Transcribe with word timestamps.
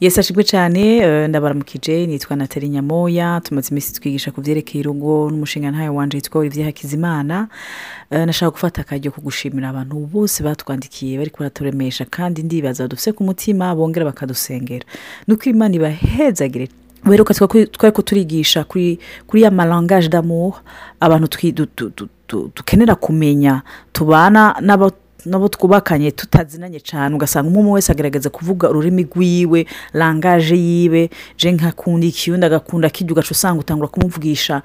yesi 0.00 0.20
ashimwe 0.20 0.44
cyane 0.44 0.96
eh, 0.96 1.28
ndabaramukije 1.28 2.06
nitwa 2.06 2.36
natali 2.36 2.68
nyamoya 2.68 3.40
tumaze 3.44 3.68
iminsi 3.70 3.92
twigisha 4.00 4.30
ku 4.30 4.40
byerekeye 4.40 4.82
urugo 4.84 5.30
n'umushinga 5.30 5.70
ntayo 5.70 5.94
wanje 5.94 6.16
witwa 6.16 6.40
olivier 6.40 6.66
hakizimana. 6.66 7.48
Eh, 8.10 8.26
nashaka 8.26 8.50
gufata 8.50 8.80
akaryo 8.80 9.10
ko 9.10 9.20
gushimira 9.20 9.68
abantu 9.68 9.96
bose 10.06 10.42
batwandikiye 10.42 11.18
bari 11.18 11.30
baraturemesha 11.38 12.04
kandi 12.04 12.42
ndibaza 12.42 12.88
dufite 12.88 13.12
ku 13.12 13.24
mutima 13.24 13.74
bongera 13.74 14.04
bakadusengera. 14.06 14.86
Nuko 15.26 15.44
imana 15.50 15.74
ibahezagire 15.74 16.68
weruka 17.06 17.34
twari 17.34 18.02
turigisha 18.04 18.64
kuri 18.64 18.98
ya 19.34 19.50
marangaje 19.50 20.08
d'amour 20.08 20.62
abantu 21.00 21.28
dukenera 22.54 22.94
kumenya 22.94 23.62
tubana 23.92 24.54
n'abo 24.60 24.92
nabo 25.26 25.48
twubakanye 25.48 26.10
tutazinanye 26.10 26.80
cyane 26.80 27.14
ugasanga 27.16 27.48
umwe 27.58 27.72
wese 27.72 27.92
agaragaza 27.92 28.30
kuvuga 28.30 28.70
ururimi 28.70 29.02
rwiwe 29.02 29.66
langaje 29.92 30.56
yiwe 30.56 31.10
je 31.38 31.52
nkakunda 31.52 32.06
iki 32.06 32.32
undi 32.32 32.46
agakunda 32.46 32.90
kijya 32.90 33.12
ugaca 33.12 33.30
usanga 33.30 33.60
utangura 33.60 33.88
kumuvugisha 33.88 34.62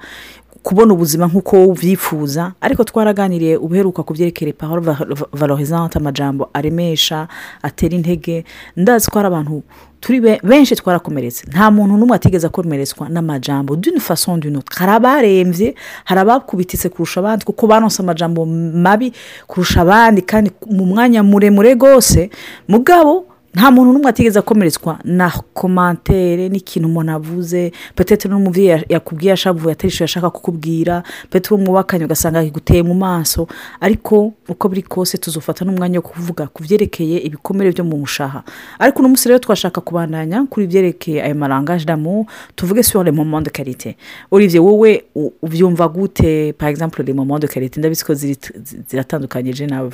kubona 0.64 0.94
ubuzima 0.96 1.26
nk'uko 1.28 1.64
ubyifuza 1.76 2.52
ariko 2.60 2.84
twaraganiriye 2.84 3.56
ubuheruka 3.60 4.00
ku 4.02 4.12
byerekeye 4.16 4.52
parole 4.56 4.80
va- 4.80 5.28
valorisante 5.32 5.98
amajambo 6.00 6.48
aremesha 6.52 7.28
atera 7.62 7.94
intege. 7.94 8.44
Ndazi 8.76 9.10
ko 9.12 9.18
hari 9.18 9.26
abantu 9.28 9.62
turi 10.00 10.20
be- 10.20 10.40
benshi 10.42 10.72
twarakomeretse. 10.76 11.44
Nta 11.52 11.70
muntu 11.70 11.96
n'umwe 11.96 12.16
atigeze 12.16 12.46
akomeretswa 12.46 13.08
n'amajambo. 13.08 13.76
D'une 13.76 14.00
façon 14.00 14.38
d'une 14.40 14.62
hari 14.78 14.92
abarembye 14.92 15.74
hari 16.04 16.20
abakubititse 16.20 16.88
kurusha 16.88 17.20
abandi 17.20 17.44
kuko 17.44 17.66
banonse 17.66 18.00
amajambo 18.02 18.46
mabi 18.46 19.12
kurusha 19.46 19.80
abandi 19.84 20.22
kandi 20.22 20.50
mu 20.70 20.86
mwanya 20.86 21.22
muremure 21.22 21.74
rwose. 21.74 22.30
Mugabo 22.68 23.26
nta 23.54 23.70
muntu 23.70 23.92
n'umwe 23.92 24.08
atigeze 24.10 24.38
akomeretswa. 24.38 24.98
Na 25.04 25.30
komantere 25.54 26.48
n'ikintu 26.48 26.88
umuntu 26.88 27.12
avuze 27.12 27.72
petete 27.94 28.28
n'umubyeyi 28.28 28.68
ya- 28.68 28.84
yakubwiye 28.88 29.32
ashavuye 29.32 29.72
atari 29.72 29.88
icyo 29.92 30.04
yashaka 30.04 30.30
kukubwira 30.30 31.02
petete 31.30 31.54
uwo 31.54 31.62
mwubakanye 31.64 32.04
ugasanga 32.04 32.38
akiguteye 32.40 32.82
mu 32.82 32.94
maso. 32.94 33.46
Ariko 33.80 34.32
uko 34.48 34.68
biri 34.68 34.82
kose 34.82 35.18
tuzufata 35.18 35.64
n'umwanya 35.64 35.98
wo 35.98 36.08
kuvuga 36.08 36.46
ku 36.50 36.62
byerekeye 36.62 37.18
ibikomere 37.26 37.70
byo 37.70 37.84
mu 37.84 37.96
mushaha. 38.02 38.42
Ariko 38.78 38.98
uno 38.98 39.08
munsi 39.08 39.28
rero 39.28 39.38
twashaka 39.38 39.80
kubandanya 39.80 40.46
kuri 40.50 40.64
ibyerekeye 40.66 41.22
ayo 41.22 41.34
marangaje 41.34 41.84
d'amour 41.86 42.26
tuvuge 42.56 42.82
sur 42.82 43.04
le 43.04 43.12
moment 43.12 43.40
de 43.40 43.50
qualité. 43.50 43.96
Olivier 44.30 44.60
wowe 44.60 45.02
ubyumva 45.42 45.88
gute 45.88 46.52
par 46.58 46.68
exemple 46.68 47.04
de 47.04 47.46
qualité? 47.46 47.78
Ndabizi 47.78 48.04
ko 48.04 48.12
ziri- 48.14 48.38
zi- 48.64 48.82
ziratandukanye 48.88 49.52
je 49.52 49.66
nawe 49.66 49.88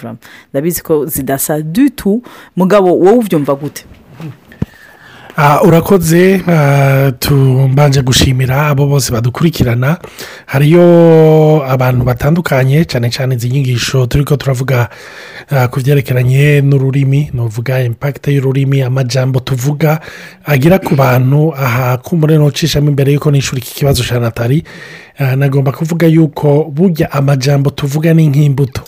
ndabizi 0.52 0.82
ko 0.82 1.06
zidasa 1.06 1.60
du 1.62 1.90
tout. 1.90 2.22
Mugabo 2.56 2.88
wowe 2.96 3.18
ubyumva 3.18 3.49
gute 3.54 3.84
Ah, 5.36 5.62
urakoze 5.62 6.42
ah, 6.48 7.12
tumbanje 7.18 8.02
gushimira 8.02 8.66
abo 8.66 8.86
bose 8.86 9.12
badukurikirana. 9.12 9.96
Hariyo 10.46 11.64
abantu 11.64 12.04
batandukanye 12.04 12.84
cyane 12.84 13.08
cyane 13.10 13.34
izi 13.34 13.48
nyigisho 13.48 14.06
turi 14.06 14.24
ko 14.24 14.36
turavuga 14.36 14.88
ah, 15.50 15.68
ku 15.68 15.80
byerekeranye 15.80 16.60
n'ururimi 16.60 17.30
ni 17.32 17.40
uvuga 17.40 17.80
impakite 17.80 18.34
y'ururimi 18.34 18.82
amajambo 18.82 19.40
tuvuga 19.40 20.00
agira 20.44 20.78
ku 20.78 20.94
bantu 20.94 21.54
aha 21.56 21.96
kumbure 22.04 22.36
ntucishamo 22.36 22.90
imbere 22.90 23.12
y'uko 23.12 23.30
nishura 23.30 23.58
iki 23.62 23.74
kibazo 23.74 24.04
cya 24.04 24.20
natali. 24.20 24.64
Nagomba 25.36 25.72
kuvuga 25.72 26.06
yuko 26.06 26.64
burya 26.68 27.12
amajambo 27.12 27.70
tuvuga 27.70 28.12
ni 28.14 28.28
nk'imbuto. 28.28 28.82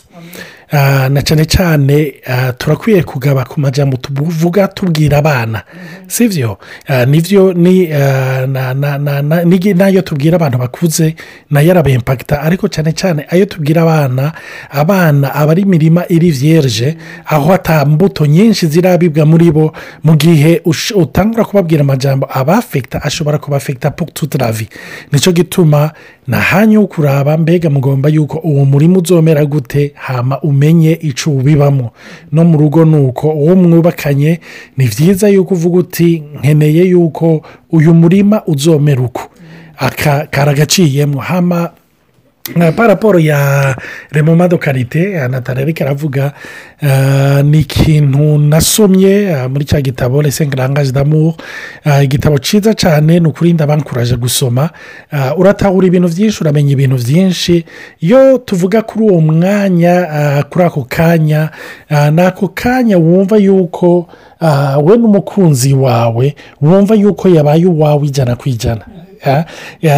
Na 1.08 1.22
cyane 1.22 1.44
cyane 1.44 2.14
ah, 2.26 2.52
turakwiye 2.52 3.02
kugaba 3.02 3.44
ku 3.44 3.60
majambo 3.60 3.96
tuvuga 3.96 4.68
tubwira 4.68 5.18
abana. 5.18 5.62
Si 6.08 6.28
byo? 6.28 6.58
Ah, 6.88 7.04
ni 7.06 7.20
byo 7.20 7.52
ni 7.52 7.92
ah, 7.92 8.46
na- 8.46 8.74
na- 8.74 8.98
na- 8.98 9.22
na- 9.22 9.44
ni- 9.44 9.74
n'ayo 9.74 10.02
tubwira 10.02 10.36
abantu 10.36 10.58
bakuze 10.58 11.14
na 11.50 11.60
yo 11.60 11.70
arabempakita 11.70 12.40
ariko 12.42 12.68
cyane 12.68 12.92
cyane 12.92 13.26
ayo 13.30 13.44
tubwira 13.46 13.82
abana 13.82 14.32
abana 14.70 15.34
aba 15.34 15.52
ari 15.52 15.62
imirima 15.62 16.04
iri 16.08 16.30
vierge 16.30 16.96
aho 17.26 17.52
mbuto 17.84 18.26
nyinshi 18.26 18.66
zirabibwa 18.66 19.26
muri 19.26 19.50
bo 19.52 19.72
mu 20.02 20.16
gihe 20.16 20.60
utangura 20.96 21.44
kubabwira 21.44 21.80
amajambo 21.82 22.26
abafekita 22.32 23.02
ashobora 23.02 23.38
kubafekita 23.38 23.90
la 24.38 24.52
vie. 24.52 24.68
Nicyo 25.12 25.32
gituma 25.32 25.92
nta 26.28 26.40
hanya 26.40 26.80
wo 26.80 26.86
kuraba 26.86 27.36
mbega 27.38 27.70
mugomba 27.70 28.08
yuko 28.08 28.38
uwo 28.38 28.64
murima 28.64 28.98
uzomera 28.98 29.44
gute? 29.44 29.92
Hama 29.94 30.40
umenye 30.40 30.92
icyo 31.02 31.32
ubibamo. 31.32 31.90
No 32.32 32.44
mu 32.44 32.58
rugo 32.58 32.84
ni 32.84 32.96
uko 32.96 33.28
uwo 33.30 33.56
mwubakanye 33.56 34.40
ni 34.76 34.86
byiza 34.88 35.28
yuko 35.28 35.54
uvuga 35.54 35.78
uti 35.78 36.22
nkeneye 36.38 36.84
yuko 36.84 37.42
uyu 37.72 37.94
murima 37.94 38.42
uzomera 38.46 39.02
uko 39.02 39.22
aka 39.78 40.26
karagaciyemo. 40.30 41.20
Hama 41.20 41.70
paraporo 42.76 43.18
ya 43.18 43.76
remomado 44.10 44.58
karite 44.58 45.20
ariko 45.20 45.84
aravuga 45.84 46.32
ah, 46.82 47.42
ni 47.42 47.60
ikintu 47.60 48.38
nasomye 48.38 49.34
ah, 49.34 49.48
muri 49.48 49.64
cya 49.64 49.80
gitabo 49.80 50.22
resenga 50.22 50.56
rangaje 50.56 50.92
damu 50.92 51.34
igitabo 52.02 52.38
cyiza 52.38 52.74
cyane 52.74 53.20
ni 53.20 53.26
ukuri 53.28 53.52
ndabankuraje 53.52 54.16
gusoma 54.16 54.70
Ah, 55.12 55.34
uratahura 55.36 55.86
ibintu 55.86 56.08
byinshi 56.08 56.40
uramenya 56.42 56.72
ibintu 56.72 56.96
byinshi 56.96 57.64
iyo 58.00 58.38
tuvuga 58.38 58.82
kuri 58.82 59.04
uwo 59.04 59.20
mwanya 59.20 59.94
kuri 60.50 60.64
ako 60.64 60.86
kanya 60.88 61.50
ni 62.12 62.22
ako 62.22 62.48
kanya 62.54 62.98
wumva 62.98 63.36
yuko 63.36 64.08
we 64.82 64.96
n'umukunzi 64.96 65.74
wawe 65.74 66.34
wumva 66.60 66.94
yuko 66.94 67.28
yabaye 67.28 67.66
uwawe 67.66 68.06
ijana 68.06 68.36
ku 68.36 68.48
ijana. 68.48 68.82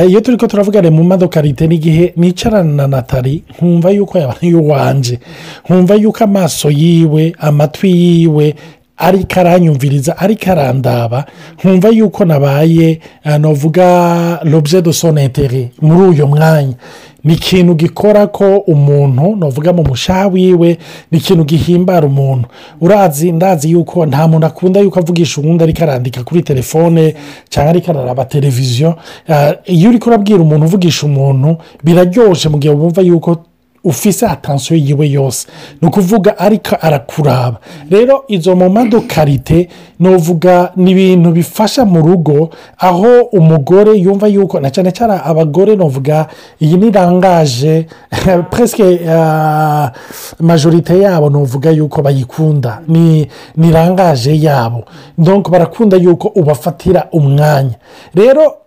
Iyo 0.09 0.21
turi 0.21 0.37
ko 0.37 0.47
turavugana 0.47 0.91
mu 0.91 1.05
modoka 1.05 1.41
rite 1.41 1.67
n'igihe 1.67 2.13
nicarana 2.17 2.73
na 2.73 2.87
natali 2.87 3.43
nkumva 3.57 3.91
yuko 3.91 4.19
yabaye 4.19 4.55
uwanje. 4.55 5.19
Nkumva 5.65 5.95
yuko 5.95 6.25
amaso 6.25 6.71
yiwe 6.71 7.33
amatwi 7.39 7.91
yiwe 7.91 8.55
ariko 8.97 9.41
aranyumviriza 9.41 10.19
ariko 10.19 10.51
arandaba 10.53 11.25
nkumva 11.59 11.89
yuko 11.89 12.25
nabaye 12.25 13.01
ah, 13.25 13.39
navuga 13.39 14.41
l'objet 14.45 14.83
de 14.85 14.93
son 14.93 15.17
intérêt 15.17 15.69
muri 15.83 16.01
uyu 16.09 16.27
mwanya. 16.27 16.75
Ni 17.25 17.35
ikintu 17.35 17.75
gikora 17.75 18.27
ko 18.27 18.57
umuntu 18.57 19.37
navuga 19.37 19.73
mu 19.73 19.83
mushaha 19.85 20.27
wiwe 20.29 20.79
ni 21.11 21.19
ikintu 21.19 21.45
gihimbara 21.45 22.07
umuntu. 22.07 22.49
Urazi 22.81 23.33
ndazi 23.33 23.71
yuko 23.71 24.07
nta 24.07 24.29
muntu 24.29 24.47
akunda 24.47 24.81
yuko 24.81 24.99
avugisha 24.99 25.41
uwundi 25.41 25.65
ariko 25.65 25.83
arandika 25.83 26.25
kuri 26.25 26.43
telefone 26.43 27.15
cyangwa 27.49 27.71
ariko 27.71 27.91
araraba 27.91 28.25
televiziyo. 28.25 28.95
Ah, 29.29 29.53
iyo 29.65 29.89
uri 29.91 29.99
kurabwira 29.99 30.41
umuntu 30.41 30.67
uvugisha 30.67 31.07
umuntu 31.07 31.57
biraryoshye 31.85 32.49
mu 32.49 32.59
gihe 32.59 32.75
wumva 32.75 33.03
yuko 33.03 33.37
ufise 33.85 34.27
atansiyo 34.27 34.79
yiwe 34.81 35.11
yose. 35.11 35.49
Ni 35.83 35.89
ukuvuga 35.89 36.39
ariko 36.39 36.77
arakuraba. 36.81 37.57
Rero 37.91 38.25
izo 38.29 38.57
momado 38.57 39.01
karite 39.01 39.69
nuvuga 40.01 40.73
ni 40.77 40.91
ibintu 40.91 41.31
bifasha 41.33 41.85
mu 41.85 42.01
rugo 42.03 42.51
aho 42.79 43.21
umugore 43.33 43.93
yumva 43.99 44.27
yuko 44.29 44.61
na 44.61 44.71
cyane 44.71 44.93
cyane 44.93 45.21
abagore 45.25 45.77
nuvuga 45.77 46.27
iyi 46.61 46.77
ni 46.77 46.91
rangaje 46.91 47.87
presque 48.51 49.01
ah, 49.09 49.93
majorite 50.41 50.99
yabo 51.01 51.31
nuvuga 51.31 51.71
yuko 51.71 52.03
bayikunda. 52.03 52.81
Ni 52.89 53.29
ni 53.57 53.71
rangaje 53.73 54.41
yabo. 54.41 54.85
Donc 55.19 55.51
barakunda 55.51 55.97
yuko 55.97 56.29
ubafatira 56.29 57.07
umwanya. 57.13 57.75
Rero 58.15 58.64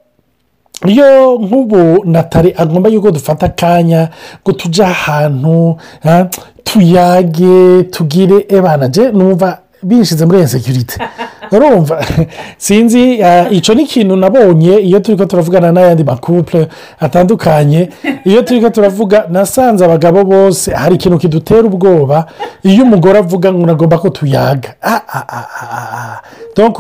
iyo 0.86 1.38
nk'ubu 1.42 2.06
natali 2.06 2.54
agomba 2.58 2.90
yuko 2.90 3.12
dufata 3.12 3.46
akanya 3.46 4.10
ngo 4.44 4.52
tujye 4.52 4.86
ahantu 4.86 5.78
ha, 6.04 6.28
tuyage 6.64 7.84
tugire 7.84 8.46
ebana. 8.50 8.88
Je 8.88 9.12
numva 9.12 9.60
binshyize 9.84 10.26
muri 10.26 10.40
insekirite 10.40 10.98
urumva. 11.52 12.06
Sinzi 12.58 13.24
ah, 13.24 13.50
icyo 13.50 13.74
ni 13.75 13.84
ikintu 13.84 14.16
nabonye 14.16 14.78
iyo 14.80 15.00
turi 15.00 15.18
ko 15.18 15.25
turavugana 15.25 15.72
n'ayandi 15.72 16.04
makupure 16.04 16.68
atandukanye. 17.00 17.90
Iyo 18.25 18.42
turi 18.42 18.62
ko 18.62 18.69
turavuga 18.69 19.25
nasanze 19.30 19.86
abagabo 19.86 20.24
bose 20.24 20.72
hari 20.72 20.96
ikintu 20.96 21.18
kidutera 21.18 21.63
ubwoba 21.63 22.25
iyo 22.63 22.84
umugore 22.84 23.19
avuga 23.19 23.54
ngo 23.54 23.66
nagomba 23.66 23.98
ko 23.98 24.10
tuyaga. 24.10 24.75
Ah 24.81 25.01
ah 25.07 25.25
ah 25.31 26.22
donk 26.56 26.80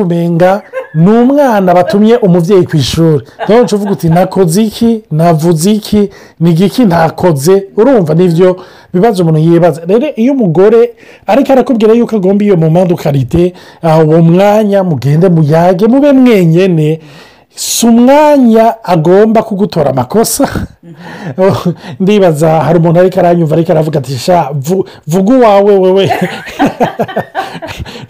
ni 0.97 1.09
umwana 1.11 1.73
batumye 1.73 2.17
umubyeyi 2.17 2.65
ku 2.65 2.77
ishuri 2.77 3.25
donk 3.47 3.71
uvuga 3.73 3.91
uti 3.91 4.09
nakoze 4.09 4.63
iki? 4.63 5.03
Navuze 5.11 5.71
iki? 5.71 6.09
Ni 6.39 6.51
igiki 6.51 6.85
ntakoze 6.85 7.63
urumva 7.77 8.13
ni 8.13 8.27
byo 8.27 8.57
bibazo 8.93 9.23
umuntu 9.23 9.39
yibaza. 9.39 9.81
Rero 9.87 10.07
iyo 10.15 10.33
umugore 10.33 10.93
ariko 11.27 11.53
arakubwira 11.53 11.93
yuko 11.93 12.15
agomba 12.15 12.43
iyo 12.43 12.57
mu 12.87 12.93
madukarite 12.95 13.53
uwo 14.05 14.21
mwanya 14.21 14.83
mugende 14.83 15.29
muyage 15.29 15.87
mube 15.87 16.11
mwenyine 16.13 16.99
si 17.55 17.85
umwanya 17.87 18.83
agomba 18.83 19.43
kugutora 19.43 19.89
amakosa. 19.89 20.47
ndibaza 21.99 22.49
hari 22.61 22.79
umuntu 22.79 22.99
ariko 22.99 23.19
aranyumva 23.19 23.55
ariko 23.55 23.71
aravuga 23.71 23.99
ati 23.99 24.17
sha 24.17 24.49
vu- 24.53 24.85
vuga 25.07 25.33
uwawe 25.35 25.77
wewe. 25.77 26.11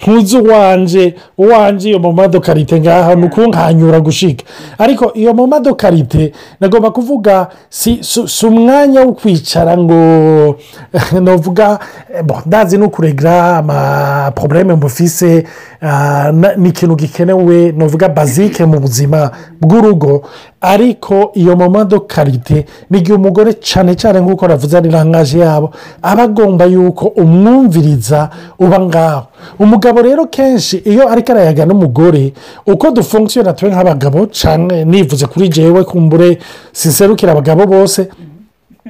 Ntuzi 0.01 0.37
uwanje 0.37 1.15
uwanje 1.37 1.89
iyo 1.89 1.99
mu 1.99 2.11
madokarite 2.13 2.79
ngaha 2.81 3.15
ni 3.15 3.25
ukunkanyura 3.25 3.99
gushika. 3.99 4.43
Ariko 4.77 5.11
iyo 5.13 5.33
mu 5.33 5.47
madokarite 5.47 6.31
nagomba 6.59 6.91
kuvuga 6.91 7.47
si 7.69 7.99
umwanya 8.47 9.01
wo 9.01 9.13
kwicara 9.13 9.77
ngo 9.77 10.55
navuga 11.21 11.79
eh, 12.15 12.23
ndazi 12.45 12.77
no 12.77 12.89
kuregra 12.89 13.57
amaporobuleme 13.57 14.75
mufise 14.75 15.43
ah, 15.81 16.31
ni 16.57 16.69
ikintu 16.69 16.95
gikenewe 16.95 17.71
navuga 17.71 18.09
bazike 18.09 18.65
mu 18.65 18.79
buzima 18.79 19.31
bw'urugo. 19.61 20.21
Ariko 20.61 21.31
iyo 21.33 21.55
mu 21.55 21.69
madokarite 21.69 22.65
ni 22.89 22.97
igihe 22.99 23.13
umugore 23.17 23.53
cyane 23.53 23.95
cyane 23.95 24.19
nk'uko 24.21 24.47
navuze 24.47 24.77
ari 24.77 24.89
rangaje 24.89 25.39
yabo 25.39 25.71
aba 26.01 26.23
agomba 26.23 26.65
yuko 26.65 27.05
umwumviriza 27.07 28.29
uba 28.59 28.79
ngaho. 28.79 29.21
Umugabo 29.59 30.01
rero 30.01 30.25
kenshi 30.25 30.77
iyo 30.85 31.09
ariko 31.09 31.31
arayaga 31.31 31.65
n'umugore 31.65 32.33
uko 32.67 32.91
dufunkisiyona 32.91 33.53
tube 33.53 33.71
nk'abagabo 33.71 34.25
cyane 34.31 34.85
nivuze 34.85 35.25
kuri 35.25 35.49
jewe 35.49 35.83
kumbure 35.83 36.37
siserukira 36.71 37.31
abagabo 37.31 37.65
bose 37.65 38.09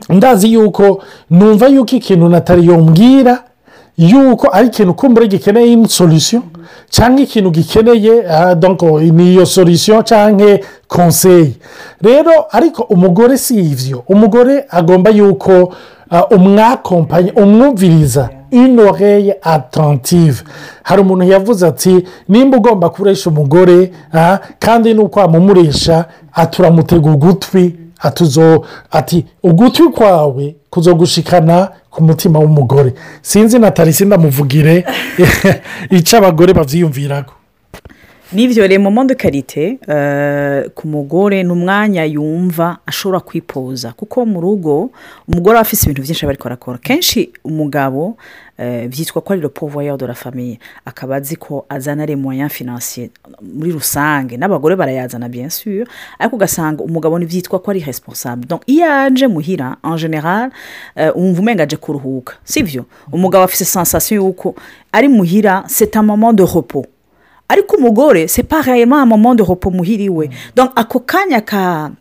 ndazi 0.09 0.53
yuko 0.53 1.01
numva 1.30 1.68
yuko 1.68 1.95
ikintu 1.95 2.30
natali 2.30 2.68
yombwira 2.68 3.44
yuko 3.97 4.47
ari 4.51 4.67
ikintu 4.67 4.94
kumbure 4.94 5.27
gikeneye 5.27 5.88
solisiyo 5.88 6.41
cyangwa 6.89 7.21
ikintu 7.21 7.51
gikeneye 7.51 8.23
ah, 8.29 8.55
donc 8.55 8.81
ni 9.01 9.31
iyo 9.33 9.45
solisiyo 9.45 10.03
cyangwa 10.03 10.59
konseyi 10.88 11.57
rero 12.01 12.31
ariko 12.51 12.83
umugore 12.83 13.38
si 13.38 13.55
ibyo 13.59 14.03
umugore 14.07 14.65
agomba 14.69 15.09
yuko 15.09 15.73
ah, 16.11 16.25
umwakompanye 16.25 17.31
umwumviriza 17.31 18.29
une 18.51 18.81
oreille 18.81 19.35
attentive 19.41 20.44
hari 20.83 21.01
umuntu 21.01 21.25
yavuze 21.25 21.67
ati 21.67 22.03
nimba 22.29 22.57
ugomba 22.57 22.89
kuresha 22.89 23.29
umugore 23.29 23.91
ah, 24.13 24.38
kandi 24.59 24.94
nuko 24.94 25.19
wamumuresha 25.19 26.05
aturamutega 26.33 27.11
ugutwi 27.11 27.75
atuzo 27.99 28.65
ati 28.91 29.25
ugutwi 29.44 29.89
kwawe 29.89 30.55
kuzogushikana 30.69 31.69
ku 31.89 32.03
mutima 32.03 32.39
w'umugore. 32.39 32.94
Sinzi 33.21 33.59
na 33.59 33.71
tarisi 33.71 34.05
ndamuvugire. 34.05 34.85
Icyo 35.89 36.17
abagore 36.17 36.53
babyiyumviraho 36.53 37.37
n'ibyo 38.33 38.68
rero 38.68 38.83
mu 38.83 38.91
mondo 38.91 39.15
karite 39.15 39.79
eh, 39.88 40.69
ku 40.75 40.88
mugore 40.88 41.44
ni 41.44 41.51
umwanya 41.51 42.03
yumva 42.06 42.77
ashobora 42.85 43.19
kwipoza. 43.19 43.94
Kuko 43.94 44.25
mu 44.25 44.41
rugo 44.41 44.89
umugore 45.27 45.56
aba 45.57 45.62
afite 45.62 45.83
ibintu 45.83 46.01
byinshi 46.01 46.25
aba 46.25 46.31
ariko 46.31 46.47
arakora. 46.47 46.77
Kenshi 46.77 47.31
umugabo 47.44 48.18
eh, 48.57 48.88
byitwa 48.89 49.21
ko 49.21 49.33
ari 49.33 49.47
pouvoir 49.47 49.97
de 49.97 50.06
la 50.07 50.13
famille 50.13 50.59
akaba 50.85 51.15
azi 51.15 51.35
ko 51.38 51.65
azana 51.69 52.06
les 52.06 52.15
moyens 52.18 52.51
financiers 52.51 53.09
muri 53.41 53.71
rusange. 53.71 54.35
N'abagore 54.38 54.75
barayazana 54.75 55.30
bien 55.30 55.50
sûr. 55.50 55.88
Ariko 56.19 56.35
ugasanga 56.35 56.83
umugabo 56.83 57.18
ntibyitwa 57.19 57.59
ko 57.59 57.71
ari 57.71 57.80
responsable. 57.80 58.45
Donc 58.45 58.62
iyo 58.68 58.85
aje 58.91 59.27
muhira 59.27 59.77
en 59.83 59.97
general 59.97 60.51
eh, 60.95 61.12
wumva 61.15 61.39
umenga 61.39 61.63
aje 61.63 61.77
kuruhuka 61.77 62.33
sibyo 62.44 62.85
umugabo 63.12 63.44
afite 63.44 63.63
sensation 63.63 64.19
y'uko 64.19 64.56
ari 64.91 65.07
muhira 65.07 65.63
moment 66.03 66.33
de 66.33 66.44
repos. 66.44 66.96
Ariko 67.49 67.75
umugore 67.77 68.27
pareillement 68.44 69.01
un 69.01 69.05
moment 69.05 69.35
de 69.35 69.44
repos 69.44 69.71
muhiriwe 69.71 70.29
donc 70.55 70.71
ako 70.75 70.99
kanya 70.99 71.41
ka 71.41 71.91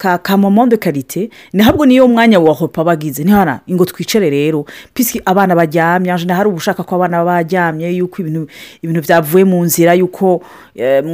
ka 0.00 0.18
ka 0.18 0.36
de 0.68 0.76
karite 0.76 1.28
ntabwo 1.52 1.84
niyo 1.84 2.08
mwanya 2.08 2.40
wa 2.40 2.56
repo 2.60 2.84
bagize 2.84 3.22
ntihara 3.22 3.60
ngo 3.70 3.84
twicare 3.84 4.30
rero. 4.30 4.64
Pisiki 4.94 5.20
abana 5.26 5.54
baryamye 5.54 6.10
anje 6.12 6.32
hari 6.32 6.48
ubushaka 6.48 6.82
ko 6.82 6.94
abana 6.96 7.22
baryamye 7.24 7.92
yuko 8.00 8.22
ibintu 8.22 8.46
ibintu 8.82 9.00
byavuye 9.02 9.44
mu 9.44 9.60
nzira 9.64 9.92
yuko 9.94 10.40
eh, 10.74 11.04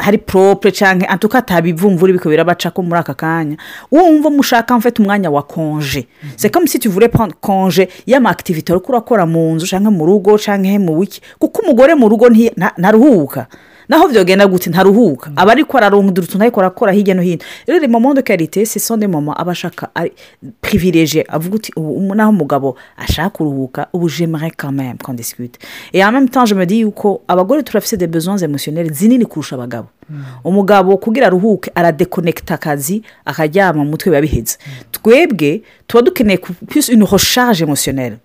hari 0.00 0.18
propre 0.18 0.70
cyangwa 0.70 1.08
antuka 1.08 1.38
atabivumvura 1.38 2.12
bikabera 2.12 2.44
baca 2.44 2.70
ko 2.70 2.82
muri 2.82 3.00
aka 3.00 3.14
kanya. 3.14 3.56
Wumva 3.90 4.30
mushaka 4.30 4.78
mfite 4.78 5.02
umwanya 5.02 5.30
wa 5.30 5.42
konje 5.42 6.06
c'est 6.36 6.50
comme 6.54 6.68
si 6.68 6.78
tu 6.78 6.88
voulais 6.88 7.08
prendre 7.08 7.34
konje 7.40 7.88
y'amakitivite 8.06 8.70
uri 8.70 8.80
kurakora 8.80 9.26
mu 9.26 9.54
nzu 9.54 9.66
cyangwa 9.66 9.90
mu 9.90 10.06
rugo 10.06 10.38
cyangwa 10.38 10.78
mu 10.78 10.98
wiki. 10.98 11.20
Kuko 11.38 11.62
umugore 11.62 11.94
mu 11.94 12.08
rugo 12.08 12.30
ntaruhuka 12.78 13.46
naho 13.88 14.08
byogenda 14.08 14.46
gute? 14.46 14.70
Ntaruhuka. 14.70 15.30
Aba 15.36 15.52
ariko 15.52 15.76
araronka 15.78 16.20
utuntu 16.22 16.42
ariko 16.42 16.60
arakora 16.60 16.92
hirya 16.92 17.14
no 17.14 17.22
hino. 17.22 17.38
Rero 17.66 17.80
les 17.80 17.88
moments 17.88 18.14
de 18.14 18.20
karite 18.22 18.64
ce 18.64 18.78
sont 18.78 18.96
des 18.96 19.06
moments 19.06 19.34
aba 19.34 19.52
ashaka 19.52 19.90
ari 19.94 20.12
privilégié 20.62 21.24
avuga 21.28 21.56
uti 21.56 21.72
ubu 21.76 22.14
naho 22.14 22.30
umugabo 22.30 22.76
ashaka 22.96 23.30
kuruhuka 23.30 23.88
ubu 23.92 24.08
j'aimerais 24.08 24.50
quand 24.50 24.72
même 24.72 24.96
qu'on 24.98 25.14
discute. 25.14 25.58
Et 25.92 26.04
en 26.04 26.12
même 26.12 26.28
temps 26.28 26.46
je 26.46 26.54
me 26.54 26.64
dis 26.66 26.78
yuko 26.78 27.22
abagore 27.28 27.62
turafise 27.64 27.98
des 27.98 28.06
besoins 28.06 28.36
émotionnels 28.38 28.92
zinini 28.92 29.24
kurusha 29.26 29.56
abagabo. 29.56 29.88
Umugabo 30.44 30.96
kugira 30.98 31.26
aruhuke 31.26 31.70
aradekonekita 31.74 32.54
akazi 32.54 33.02
akaryama 33.24 33.84
mu 33.84 33.90
mutwe 33.90 34.10
biba 34.10 34.20
biheze. 34.20 34.58
Twebwe 34.92 35.62
tuba 35.86 36.02
dukeneye 36.02 36.40
une 36.92 37.04
recharge 37.04 37.62
émotionnelle. 37.62 38.18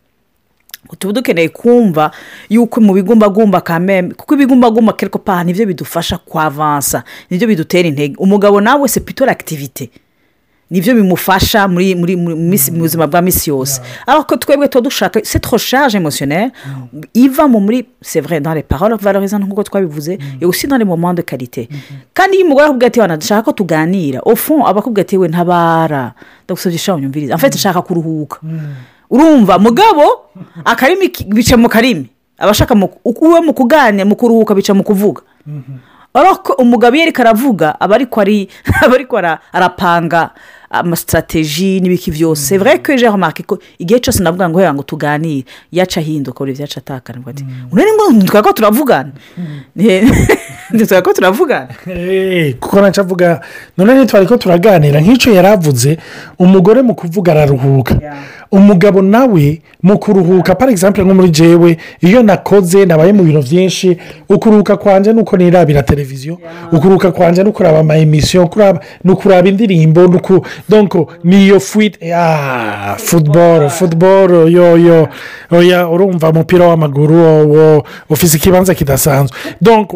Tuba 0.99 1.13
dukeneye 1.13 1.49
kumva 1.49 2.11
yuko 2.49 2.81
mu 2.81 2.93
bigumbagumba 2.93 3.61
kameme 3.61 4.13
kuko 4.13 4.33
ibigumbagumba 4.35 4.93
quelque 4.93 5.19
part 5.19 5.45
ni 5.45 5.53
byo 5.53 5.65
bidufasha 5.65 6.17
kwavansa 6.17 7.03
ni 7.29 7.37
byo 7.37 7.47
bidutera 7.47 7.87
intege. 7.87 8.15
Umugabo 8.17 8.61
nawe 8.61 8.87
se 8.87 8.99
pito 8.99 9.25
l'activité 9.25 9.89
ni 10.71 10.81
byo 10.81 10.93
bimufasha 10.95 11.67
muri 11.67 11.95
muri 11.95 12.15
mu 12.15 12.55
buzima 12.79 13.07
bwa 13.07 13.21
misi 13.21 13.49
yose. 13.49 13.81
Ariko 14.07 14.37
twebwe 14.37 14.67
tuba 14.67 14.81
dushaka 14.81 15.19
cette 15.23 15.45
recharge 15.51 15.95
émotionnelle 15.95 16.51
iva 17.13 17.47
mu 17.47 17.59
muri 17.59 17.85
c'est 18.01 18.21
vrai 18.21 18.39
dans 18.41 18.53
les 18.53 18.63
paroles 18.63 18.95
valorisant 18.99 19.39
nk'uko 19.39 19.63
twabivuze 19.63 20.09
et 20.41 20.45
aussi 20.45 20.67
dans 20.67 20.77
les 20.77 20.85
moments 20.85 21.13
de 21.13 21.21
qualité. 21.21 21.69
Kandi 22.13 22.37
iyo 22.37 22.45
umugore 22.45 22.65
akubwira 22.65 22.87
ati 22.87 22.99
wana 22.99 23.17
dushaka 23.17 23.43
ko 23.43 23.51
tuganira. 23.51 24.19
Au 24.25 24.35
fond 24.35 24.65
aba 24.65 24.79
akubwira 24.79 25.01
ati 25.01 25.17
we 25.17 25.27
ntabara. 25.27 26.13
Ndagusabye 26.45 26.75
ishaka 26.75 26.97
unyumvirize 26.97 27.33
en 27.33 27.37
fait 27.37 27.53
nshaka 27.55 27.81
kuruhuka. 27.81 28.37
Urumva 29.09 29.59
mugabo 29.59 30.29
akarimi 30.65 31.11
bica 31.27 31.57
mu 31.57 31.69
karimi. 31.69 32.09
Abashaka 32.37 32.75
uwe 33.03 33.39
mu 33.41 33.53
kuganira 33.53 34.05
mu 34.05 34.15
kuruhuka 34.15 34.55
bica 34.55 34.73
mu 34.73 34.83
kuvuga. 34.83 35.21
Ariko 36.13 36.53
umugabo 36.53 36.95
iyo 36.95 37.03
ariko 37.03 37.21
aravuga 37.21 37.75
aba 37.79 37.95
ariko 37.95 39.17
arapanga 39.53 40.31
amasitrategi 40.69 41.81
n'ibiki 41.81 42.11
byose. 42.11 42.57
Que 42.83 42.97
j'ai 42.97 43.09
remarqué 43.09 43.43
ko 43.43 43.59
igihe 43.79 43.99
cyose 43.99 44.23
navuga 44.23 44.49
ngo 44.49 44.59
ngo 44.59 44.83
tuganire. 44.83 45.45
Yaca 45.71 45.99
ahinduka 45.99 46.39
buri 46.39 46.53
byaca 46.53 46.77
atakana 46.77 47.19
ngo 47.19 47.31
ngo 47.73 48.11
ntitwara 48.13 48.43
ko 48.43 48.53
turavugana. 48.53 49.11
Ntitwara 50.73 51.01
ko 51.01 51.13
turavugana. 51.13 51.67
Eh, 51.87 52.55
kuko 52.59 52.81
na 52.81 52.91
cyo 52.91 53.01
avuga 53.01 53.41
none 53.77 53.93
ntitwari 53.93 54.27
ko 54.27 54.37
turaganira. 54.37 55.01
Nk'icyo 55.01 55.33
yari 55.33 55.47
avuze 55.47 55.97
umugore 56.37 56.81
mu 56.81 56.95
kuvuga 56.95 57.31
araruhuka. 57.31 57.97
Umugabo 58.51 59.01
nawe 59.01 59.61
mu 59.83 59.97
kuruhuka. 59.99 60.55
Par 60.55 60.69
exemple 60.69 61.03
nko 61.03 61.13
muri 61.13 61.29
jewe 61.29 61.77
iyo 62.01 62.23
nakoze 62.23 62.85
nabaye 62.85 63.13
mu 63.13 63.23
bintu 63.23 63.41
byinshi 63.41 63.97
ukuruhuka 64.29 64.77
kwanjye 64.77 65.13
ni 65.13 65.19
uko 65.21 65.37
nirabira 65.37 65.83
televiziyo 65.83 66.37
ukuruhuka 66.71 67.11
kwanjye 67.11 67.43
ni 67.43 67.49
ukuraba 67.49 67.79
ama 67.79 67.97
emisiyo 67.97 68.49
ni 69.03 69.11
ukuraba 69.11 69.49
indirimbo 69.49 70.21
ni 71.23 71.45
iyo 71.45 71.59
fuite 71.59 72.13
ah 72.15 72.95
futuboro 72.97 73.69
futuboro 73.69 74.47
yo 74.49 74.77
yo 74.77 75.07
oya 75.51 75.87
urumva 75.89 76.29
umupira 76.29 76.67
w'amaguru 76.67 77.83
ufite 78.09 78.37
ikibanza 78.37 78.73
kidasanzwe. 78.75 79.37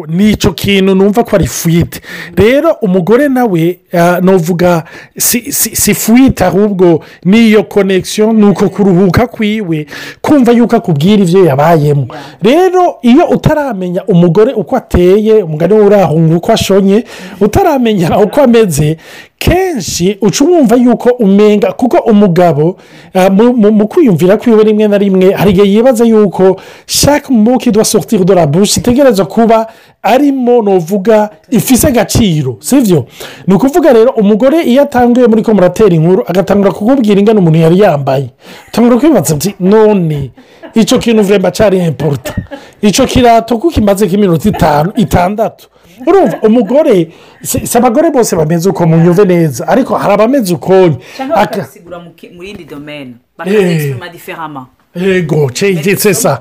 Ni 0.08 0.30
icyo 0.30 0.52
kintu 0.52 0.94
numva 0.94 1.24
ko 1.24 1.36
ari 1.36 1.46
fuite 1.46 2.00
rero 2.36 2.72
umugore 2.82 3.28
nawe 3.28 3.78
ah, 3.92 4.20
nuvuga 4.22 4.84
si 5.18 5.52
si 5.52 5.76
si 5.76 5.94
fuite 5.94 6.44
ahubwo 6.44 7.04
ni 7.24 7.48
iyo 7.48 7.62
konegisiyo 7.64 8.32
ni 8.44 8.50
uko 8.50 8.68
kuruhuka 8.68 9.26
kwiwe 9.26 9.86
kumva 10.22 10.52
yuko 10.52 10.76
akubwira 10.76 11.22
ibyo 11.22 11.44
yabayemo. 11.44 12.06
Rero 12.42 12.96
iyo 13.02 13.24
utaramenya 13.26 14.04
umugore 14.04 14.52
uko 14.52 14.76
ateye 14.76 15.42
umugani 15.42 15.74
we 15.74 15.80
urahunga 15.80 16.36
uko 16.36 16.52
ashonye 16.52 17.04
utaramenya 17.40 18.18
uko 18.18 18.40
ameze 18.40 18.96
kenshi 19.38 20.18
uca 20.20 20.44
wumva 20.44 20.76
yuko 20.76 21.08
umenga 21.10 21.72
kuko 21.72 21.96
umugabo 21.98 22.76
ah, 23.14 23.30
mu- 23.30 23.88
kwiyumvira 23.88 24.36
kwiwe 24.36 24.64
rimwe 24.64 24.88
na 24.88 24.98
rimwe 24.98 25.32
hari 25.32 25.50
igihe 25.50 25.68
yibaza 25.68 26.04
yuko 26.04 26.60
shaka 26.86 27.28
umuki 27.28 27.70
dwa 27.70 27.84
sortir 27.84 28.24
de 28.24 28.34
la 28.34 28.46
bouche 28.46 28.80
itegereza 28.80 29.24
kuba 29.24 29.66
arimo 30.02 30.62
nuvuga 30.62 31.30
ifise 31.50 31.86
agaciro 31.88 32.56
sibyo 32.60 33.06
ni 33.46 33.54
ukuvuga 33.54 33.92
rero 33.92 34.10
umugore 34.10 34.62
iyo 34.62 34.82
atanguye 34.82 35.26
muri 35.26 35.42
ko 35.42 35.54
muratera 35.54 35.94
inkuru 35.94 36.22
agatangura 36.26 36.70
kukubwira 36.72 37.20
ingano 37.20 37.40
umuntu 37.40 37.58
yari 37.58 37.78
yambaye. 37.80 38.30
Utangura 38.68 38.96
kwibaza 38.96 39.34
ati 39.34 39.54
none 39.60 40.30
icyo 40.74 40.98
kintu 40.98 41.22
vuremba 41.22 41.50
cyari 41.50 41.78
imporuta 41.78 42.34
icyo 42.82 43.06
kirato 43.06 43.54
kuko 43.58 43.70
kimaze 43.70 44.06
nk'iminota 44.06 44.48
itanu 44.48 44.92
itandatu. 44.96 45.68
Urumva 46.06 46.38
umugore 46.42 47.12
si 47.42 47.78
abagore 47.78 48.10
bose 48.10 48.36
bameze 48.36 48.68
uko 48.70 48.86
munyuve 48.86 49.24
neza. 49.24 49.68
Ariko 49.68 49.94
hari 49.94 50.12
abameze 50.14 50.54
ukonye 50.54 50.98
cyangwa 51.16 51.36
Aka- 51.36 51.56
bakabisigura 51.56 51.98
mu 52.34 52.42
yindi 52.42 52.64
domene 52.64 53.10
Eh. 53.10 53.16
bakabisima 53.38 54.08
diferama 54.08 54.66
yego 54.96 55.50
cegetse 55.50 56.14
sa. 56.14 56.40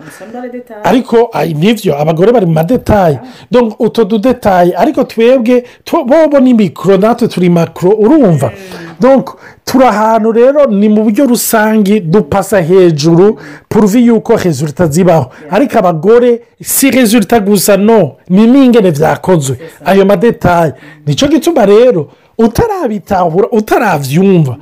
ariko 0.84 1.30
ay, 1.34 1.54
nivyo 1.54 2.00
abagore 2.02 2.32
bari 2.32 2.46
mu 2.46 2.54
madetayi 2.54 3.18
donc 3.52 3.80
utu 3.80 4.06
dudetayi 4.06 4.74
ariko 4.76 5.04
twebwe 5.04 5.64
bobo 5.92 6.40
ni 6.40 6.54
mikoro 6.54 6.98
natwe 6.98 7.28
turi 7.28 7.50
makoro 7.50 7.98
urumva 7.98 8.52
donc 9.00 9.30
turi 9.66 9.86
ahantu 9.86 10.32
rero 10.32 10.66
ni 10.66 10.90
mu 10.90 11.04
buryo 11.04 11.26
rusange 11.26 12.00
dupasa 12.00 12.62
hejuru 12.62 13.40
puruvi 13.70 14.06
yuko 14.06 14.36
rezulita 14.38 14.88
zibaho 14.88 15.32
ariko 15.50 15.80
abagore 15.80 16.42
si 16.62 16.92
rezulita 16.92 17.40
gusa 17.40 17.78
no. 17.78 18.16
Ni 18.30 18.48
n'ingene 18.48 18.92
byakozwe 18.92 19.58
ayo 19.86 20.06
madetayi 20.06 20.72
ni 21.08 21.16
cyo 21.16 21.28
gituma 21.28 21.66
rero 21.66 22.10
utarabitahura 22.38 23.48
utarabyumva 23.52 24.58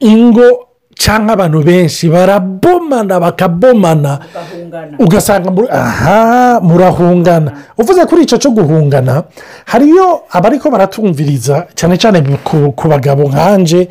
ingo 0.00 0.65
cyangwa 0.98 1.32
abantu 1.32 1.62
benshi 1.62 2.08
barabomana 2.08 3.20
bakabomana 3.20 4.18
ugasanga 4.98 5.50
aha 5.70 6.60
murahungana. 6.62 7.52
Uvuze 7.78 8.06
kuri 8.06 8.22
icyo 8.22 8.38
cyo 8.38 8.50
guhungana 8.50 9.22
hariyo 9.64 10.20
abariko 10.30 10.70
baratumviriza 10.70 11.66
cyane 11.74 11.96
cyane 11.98 12.22
ku, 12.44 12.88
bagabo 12.88 13.28
nkanje 13.28 13.88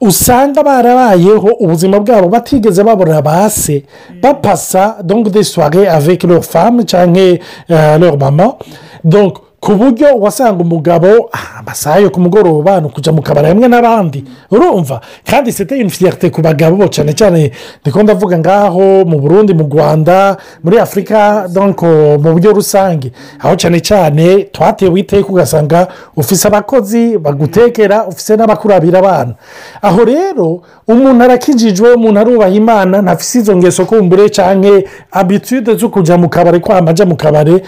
usanga 0.00 0.62
barabayeho 0.62 1.48
ubuzima 1.58 2.00
bwabo 2.00 2.28
batigeze 2.28 2.82
babona 2.84 3.22
base 3.22 3.84
bapasa 4.22 4.96
donc 5.02 5.28
des 5.30 5.42
soirées 5.42 5.88
avec 5.88 6.22
leur 6.24 6.44
femme 6.44 6.84
cyangwa 6.86 7.38
uh, 7.68 7.98
leur 7.98 8.18
mama 8.18 8.56
donc 9.04 9.47
ku 9.60 9.74
buryo 9.74 10.14
wasanga 10.18 10.62
umugabo 10.62 11.28
ah, 11.32 11.58
amasaha 11.58 11.98
yo 11.98 12.10
ku 12.10 12.20
mugoroba 12.20 12.80
ni 12.80 12.86
ukujya 12.86 13.12
mu 13.12 13.22
kabari 13.22 13.48
hamwe 13.48 13.68
n'abandi. 13.68 14.24
Urumva? 14.50 15.00
Kandi 15.26 15.52
sete 15.52 15.74
fierté 15.90 16.30
ku 16.30 16.40
bagabo 16.42 16.86
cyane 16.88 17.12
cyane 17.12 17.50
ndiko 17.82 18.02
ndavuga 18.02 18.38
ngaho 18.38 19.04
mu 19.04 19.18
burundi 19.18 19.54
mu 19.54 19.62
rwanda 19.66 20.36
muri 20.62 20.78
afurika 20.78 21.48
donc 21.50 21.82
mu 21.82 22.32
buryo 22.32 22.52
rusange. 22.52 23.10
Aho 23.42 23.56
cyane 23.56 23.80
cyane 23.80 24.44
twatewe 24.52 25.00
iteka 25.00 25.28
ugasanga 25.28 25.88
ufise 26.16 26.48
abakozi 26.48 27.18
bagutekera 27.18 28.06
ufise 28.06 28.36
n'abakurabira 28.36 28.98
abana. 28.98 29.34
Aho 29.82 30.04
rero 30.04 30.62
umuntu 30.86 31.24
arakijijwe 31.24 31.92
umuntu 31.94 32.20
arubaha 32.20 32.50
imana 32.54 33.02
ntafise 33.02 33.38
izo 33.38 33.56
ngeso 33.56 33.84
kumbure 33.86 34.30
cyangwa 34.30 34.82
abitude 35.10 35.74
zo 35.74 35.88
kujya 35.88 36.16
mu 36.16 36.28
kabari 36.28 36.60
kwamba 36.60 36.90
ajya 36.90 37.06
mu 37.06 37.16
kabari 37.16 37.58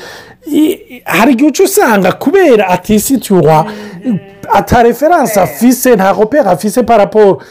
hari 1.04 1.32
igihe 1.32 1.48
uca 1.48 1.62
usanga 1.64 2.12
kubera 2.12 2.68
atisituwa 2.68 3.66
atareferanse 4.52 5.40
afise 5.40 5.94
nta 5.96 6.14
kopera 6.14 6.50
afise 6.50 6.82
paraporo 6.82 7.42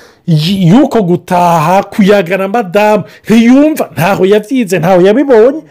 y'uko 0.71 1.01
gutaha 1.01 1.83
kuyagana 1.83 2.47
madamu 2.47 3.03
ntiyumva 3.23 3.89
ntaho 3.93 4.25
yabyize 4.25 4.79
ntaho 4.79 5.01
yabibonye. 5.01 5.61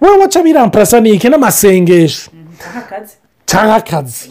Wowe 0.00 0.18
waca 0.18 0.40
iki? 1.10 1.28
N'amasengesho. 1.28 2.30
Cyangwa 3.46 3.74
akazi. 3.76 4.30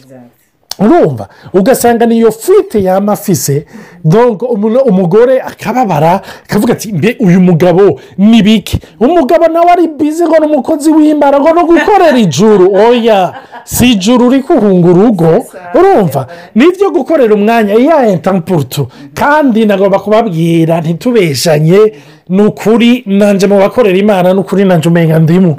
Urumva. 0.78 1.28
Ugasanga 1.52 2.06
niyo 2.06 2.32
furite 2.32 2.82
yaba 2.82 3.12
afise 3.12 3.66
donc 4.04 4.42
umuntu- 4.42 4.82
umugore 4.86 5.40
akababara 5.40 6.20
akavuga 6.44 6.72
ati 6.72 6.92
mbe 6.92 7.16
uyu 7.20 7.40
mugabo 7.40 8.00
ni 8.18 8.42
biki? 8.42 8.78
Umugabo 9.00 9.46
nawe 9.52 9.70
ari 9.70 9.88
bizi 9.88 10.24
ngo 10.24 10.36
ni 10.38 10.46
umukozi 10.46 10.90
w'imana 10.90 11.40
ngo 11.40 11.50
ni 11.52 11.60
ugukorera 11.62 12.18
ijuru. 12.18 12.72
Oya 12.74 13.32
si 13.64 13.92
ijuru 13.92 14.26
uri 14.26 14.42
kuhunga 14.42 14.88
urugo 14.90 15.44
urumva? 15.74 16.26
Nibyo 16.54 16.90
gukorera 16.90 17.34
umwanya. 17.34 17.74
Iya 17.74 18.06
entampurutu 18.08 18.86
kandi 19.14 19.66
nagomba 19.66 19.98
kubabwira 19.98 20.80
ntitubeshanye. 20.80 21.92
Ni 22.28 22.42
ukuri 22.42 23.02
nanjye 23.06 23.46
mu 23.46 23.58
bakorera 23.58 23.98
imana 23.98 24.34
ni 24.34 24.40
ukuri 24.40 24.64
nanjye 24.64 24.88
umenya 24.88 25.18
ndimu 25.18 25.56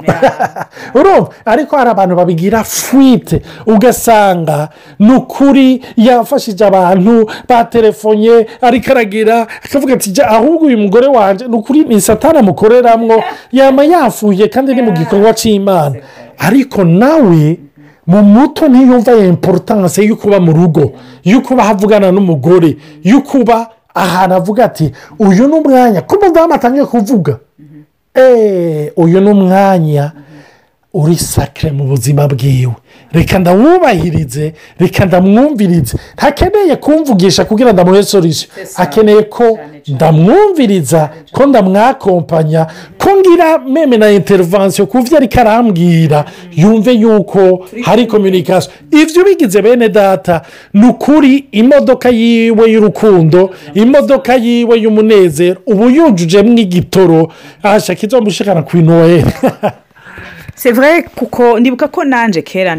urumva? 0.94 1.28
Ariko 1.44 1.76
hari 1.76 1.90
abantu 1.90 2.16
babigira 2.16 2.64
furite 2.64 3.42
ugasanga 3.66 4.68
ni 4.98 5.12
ukuri 5.12 5.82
yafashije 5.96 6.64
abantu 6.64 7.30
batelefonye 7.48 8.46
ariko 8.60 8.90
aragira 8.90 9.46
akavuga 9.64 9.94
ati 9.94 10.10
jya 10.10 10.28
ahubwo 10.28 10.66
uyu 10.66 10.78
mugore 10.78 11.06
wanjye 11.06 11.48
ni 11.48 11.54
ukuri 11.56 11.84
ni 11.84 12.00
satana 12.00 12.38
amukoreramwo. 12.38 13.22
Yaba 13.52 13.84
yafuye 13.84 14.48
kandi 14.48 14.74
ni 14.74 14.82
mu 14.82 14.92
gikorwa 14.92 15.34
cy'imana 15.34 15.96
ariko 16.38 16.84
nawe 16.84 17.58
mu 18.06 18.22
muto 18.22 18.68
ntiyumva 18.68 19.12
ya 19.12 19.26
importance 19.26 20.04
yo 20.04 20.16
kuba 20.16 20.40
mu 20.40 20.52
rugo 20.52 20.92
yo 21.24 21.40
kuba 21.40 21.64
havugana 21.64 22.12
n'umugore 22.12 22.76
yo 23.04 23.20
kuba 23.20 23.70
ahantu 23.94 24.34
avuga 24.36 24.64
ati 24.64 24.92
uyu 25.18 25.48
ni 25.48 25.54
umwanya. 25.54 26.00
Ko 26.02 26.16
umudamu 26.16 26.54
atangiye 26.54 26.84
kuvuga 26.86 27.38
eee 28.16 28.92
uyu 28.96 29.20
ni 29.20 29.30
umwanya. 29.30 30.12
Uri 30.92 31.16
sakire 31.16 31.72
mu 31.72 31.84
buzima 31.84 32.28
bwiwe. 32.28 32.74
Reka 33.12 33.38
ndawubahirize 33.38 34.52
reka 34.78 35.04
ndamwumvirize. 35.06 35.96
Ntakeneye 36.14 36.76
kumvugisha 36.76 37.44
kugira 37.44 37.72
ndamuhe 37.72 38.02
solisiyo 38.02 38.50
akeneye 38.76 39.22
ko 39.22 39.58
ndamwumviriza 39.88 41.10
ko 41.32 41.46
ndamwakompanya 41.46 42.66
ko 42.98 43.10
ngira 43.16 43.58
meme 43.58 43.96
na 43.96 44.10
interivansiyo 44.10 44.86
ku 44.86 45.02
byo 45.02 45.16
ariko 45.16 45.40
arambwira. 45.40 46.24
Yumve 46.56 46.92
yuko 46.92 47.66
hari 47.84 48.06
kominikasiyo 48.06 48.74
ibyo 48.90 49.24
bigize 49.24 49.62
bene 49.62 49.88
data 49.88 50.42
ni 50.74 50.86
ukuri 50.86 51.48
imodoka 51.52 52.08
yiwe 52.10 52.70
y'urukundo 52.72 53.50
imodoka 53.74 54.34
yiwe 54.34 54.78
y'umunezero 54.82 55.60
ubu 55.66 55.90
yujujemo 55.90 56.58
igitoro 56.58 57.32
ahashaka 57.62 58.06
izo 58.06 58.20
mushikana 58.20 58.62
ku 58.62 58.76
inoyeri 58.76 59.32
vrai 60.72 61.02
kuko 61.02 61.60
ndibuka 61.60 61.88
ko 61.88 62.04
nanjye 62.04 62.42
kera 62.42 62.74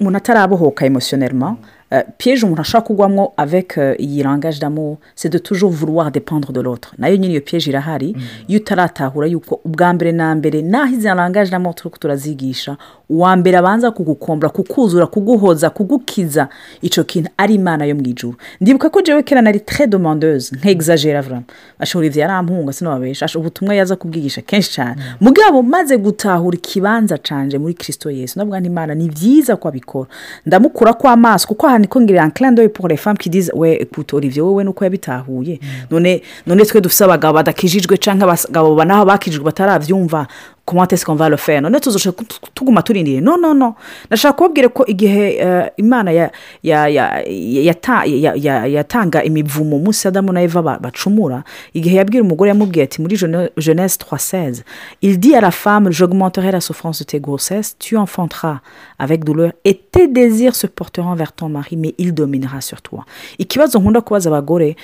umuntu 0.00 0.16
atarabohoka 0.16 0.86
emotionnellement 0.86 1.56
euh, 1.92 2.02
piège 2.18 2.44
umuntu 2.44 2.60
ashobora 2.60 2.86
kugwamo 2.86 3.32
avec 3.36 3.78
euh, 3.78 3.94
iyi 3.98 4.22
langage 4.22 4.58
d'amour 4.58 4.96
c'est 5.14 5.32
de 5.32 5.38
toujours 5.38 5.70
vouloir 5.70 6.10
dépendre 6.10 6.52
de 6.52 6.60
l'autre. 6.60 6.94
Nayo 6.98 7.16
nyine 7.16 7.32
iyo 7.32 7.40
piège 7.40 7.68
irahari 7.70 8.16
iyo 8.48 8.60
utaratahura 8.60 9.26
yuko 9.26 9.60
ubwa 9.64 9.92
mbere 9.92 10.12
na 10.12 10.34
mbere 10.34 10.62
naho 10.62 10.92
izi 10.94 11.06
langage 11.08 11.50
d'amour 11.50 11.74
turi 11.74 11.94
turazigisha 12.00 12.76
uwa 13.08 13.36
mbere 13.36 13.56
abanza 13.58 13.90
kugukombora 13.90 14.48
kukuzura 14.50 15.06
kuguhoza 15.06 15.70
kugukiza 15.70 16.48
icyo 16.82 17.04
kintu 17.04 17.30
ari 17.36 17.54
imana 17.54 17.84
yo 17.84 17.94
mu 17.94 18.02
ijuru 18.06 18.34
ndibuka 18.60 18.90
ko 18.90 19.00
jewe 19.02 19.22
kera 19.22 19.42
nari 19.42 19.58
très 19.58 19.86
demandeuse 19.86 20.56
nk'exagera 20.56 21.20
vraiment. 21.22 21.44
Ashobora 21.78 22.06
ivyo 22.06 22.20
yarampunga 22.22 22.72
sinababesha 22.72 23.26
ubutumwa 23.38 23.74
yaza 23.74 23.96
kubwigisha 23.96 24.40
kenshi 24.42 24.70
cyane. 24.72 24.96
Mugabo 25.20 25.62
maze 25.62 25.96
gutahura 25.98 26.56
ikibanza 26.56 27.18
canje 27.18 27.58
muri 27.58 27.74
kirisito 27.74 28.10
yesu. 28.10 28.40
Nti 28.44 28.66
imana 28.66 28.94
ni 28.94 29.08
byiza 29.08 29.56
ko 29.56 29.68
abikora 29.68 30.08
ndamukura 30.46 30.92
ko 30.92 31.08
amaso 31.08 31.48
kuko 31.48 31.66
aha 31.66 31.78
niko 31.82 32.00
ngira 32.00 32.28
d'œil 32.52 32.68
pour 32.68 32.88
les 32.88 32.96
femmes 32.96 33.18
qui 33.18 33.28
disent 33.28 33.50
we 33.54 33.76
écoute 33.80 34.14
olivier 34.14 34.40
wowe 34.42 34.64
nuko 34.64 34.84
yabitahuye. 34.84 35.60
None 35.90 36.22
none 36.46 36.64
twe 36.64 36.80
dufise 36.80 37.02
abagabo 37.04 37.34
badakijijwe 37.34 37.96
canke 37.98 38.24
abagabo 38.24 38.74
banaho 38.74 39.04
bakijijwe 39.04 39.44
bataravyumva. 39.44 40.26
Comment 40.64 40.86
est-ce 40.88 41.04
qu'on 41.04 41.14
va 41.16 41.28
le 41.28 41.36
faire 41.36 41.60
none 41.62 41.78
tuzoshaka 41.80 42.24
tu- 42.24 42.38
tuguma 42.54 42.82
turindiriye 42.82 43.20
no 43.20 43.36
no 43.36 43.52
no 43.54 43.74
ndashaka 44.06 44.32
kubabwira 44.36 44.68
ko 44.68 44.84
igihe 44.86 45.72
imana 45.76 46.12
ya- 46.12 46.30
ya- 46.62 46.88
ya- 46.88 47.22
yata- 47.68 48.04
ya- 48.06 48.34
ya- 48.36 48.66
yatanga 48.66 49.24
imivumo 49.24 49.78
munsi 49.78 50.08
adamu 50.08 50.32
na 50.32 50.42
eva 50.42 50.62
ba- 50.62 50.78
bacumura 50.78 51.42
igihe 51.74 51.96
yabwira 51.96 52.22
umugore 52.24 52.48
yamubwiye 52.48 52.84
ati 52.84 53.02
muri 53.02 53.16
Gene- 53.16 53.50
genèse 53.56 53.98
316 53.98 54.62
il 55.02 55.18
dit 55.18 55.34
à 55.34 55.40
la 55.40 55.50
femme 55.50 55.90
j'augmenterai 55.90 56.52
la 56.52 56.60
souffrance 56.60 56.98
de 57.00 57.04
tes 57.04 57.20
grossesses. 57.20 57.76
Tu 57.78 57.96
enfanteras 57.96 58.60
avec 58.98 59.24
douleur 59.24 59.52
et 59.64 59.74
tes 59.74 60.06
désirs 60.06 60.54
se 60.54 60.66
porteront 60.66 61.14
vers 61.14 61.32
ton 61.32 61.48
mari 61.48 61.76
mais 61.76 61.94
il 61.98 62.14
dominera 62.14 62.60
sur 62.60 62.80
toi. 62.82 63.04
Ikibazo 63.38 63.78
nkunda 63.80 64.00
kubaza 64.00 64.30
abagore 64.30 64.76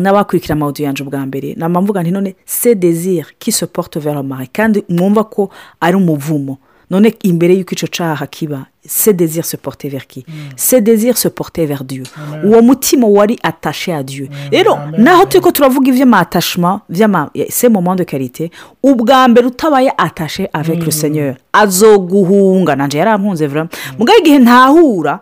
n'abakurikira 0.00 0.52
amawudiyo 0.54 0.86
yanje 0.86 1.02
ubwa 1.02 1.26
mbere. 1.26 1.54
Nama 1.56 1.80
mvuga 1.80 2.02
nti 2.02 2.10
none 2.10 2.34
se 2.46 2.74
desire 2.74 3.26
qui 3.38 3.52
se 3.52 3.66
porte 3.66 3.98
vers 4.00 4.16
le 4.16 4.22
mari 4.22 4.48
kandi 4.52 4.84
mwumva 4.88 5.24
ko 5.24 5.50
ari 5.80 5.96
umuvumo. 5.96 6.58
None 6.90 7.14
imbere 7.22 7.54
y'uko 7.54 7.72
icyo 7.72 7.86
cyaha 7.88 8.26
kiba 8.26 8.66
se 8.86 9.12
desire 9.12 9.44
se 9.46 9.56
porte 9.56 9.88
vers 9.88 10.06
qui? 10.08 10.24
Se 10.56 10.80
desire 10.80 11.16
se 11.16 11.28
porte 11.28 11.58
vers 11.66 11.84
dieu. 11.84 12.02
Uwo 12.44 12.62
mutima 12.62 13.06
wari 13.06 13.38
atashe 13.42 13.92
à 13.92 14.02
dieu. 14.02 14.28
Rero 14.50 14.76
naho 14.98 15.24
turi 15.26 15.40
ko 15.40 15.50
turavuga 15.52 15.88
iby'amatashima 15.90 16.80
by'ama 16.88 17.30
se 17.48 17.68
moment 17.68 17.94
de 17.96 18.04
karite 18.04 18.50
ubwa 18.82 19.28
mbere 19.28 19.46
utabaye 19.46 19.92
atashe 19.96 20.48
avec 20.52 20.84
le 20.84 20.90
seigneur. 20.90 21.36
Azoguhunga 21.52 22.76
nanjye 22.76 22.98
yarampunze 22.98 23.46
vraiment. 23.46 23.70
Mugabo 23.98 24.18
igihe 24.18 24.38
ntahura 24.38 25.20